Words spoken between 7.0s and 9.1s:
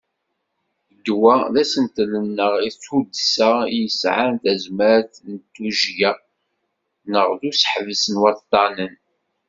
neɣ n useḥbes n waṭṭanen.